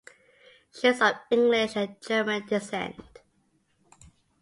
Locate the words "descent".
2.47-3.19